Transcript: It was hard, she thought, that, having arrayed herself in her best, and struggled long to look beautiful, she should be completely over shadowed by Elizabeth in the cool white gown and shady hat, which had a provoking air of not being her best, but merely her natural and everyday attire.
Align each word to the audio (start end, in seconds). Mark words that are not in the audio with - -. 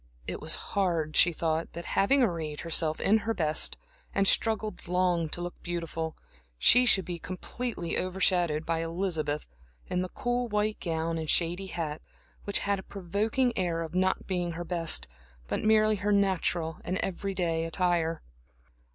It 0.25 0.41
was 0.41 0.55
hard, 0.73 1.15
she 1.15 1.31
thought, 1.31 1.73
that, 1.73 1.85
having 1.93 2.23
arrayed 2.23 2.61
herself 2.61 2.99
in 2.99 3.19
her 3.19 3.35
best, 3.35 3.77
and 4.15 4.27
struggled 4.27 4.87
long 4.87 5.29
to 5.29 5.41
look 5.41 5.61
beautiful, 5.61 6.17
she 6.57 6.87
should 6.87 7.05
be 7.05 7.19
completely 7.19 7.95
over 7.99 8.19
shadowed 8.19 8.65
by 8.65 8.79
Elizabeth 8.79 9.47
in 9.91 10.01
the 10.01 10.09
cool 10.09 10.47
white 10.47 10.79
gown 10.79 11.19
and 11.19 11.29
shady 11.29 11.67
hat, 11.67 12.01
which 12.45 12.61
had 12.61 12.79
a 12.79 12.83
provoking 12.83 13.55
air 13.55 13.83
of 13.83 13.93
not 13.93 14.25
being 14.25 14.53
her 14.53 14.65
best, 14.65 15.07
but 15.47 15.63
merely 15.63 15.97
her 15.97 16.11
natural 16.11 16.79
and 16.83 16.97
everyday 17.03 17.63
attire. 17.65 18.23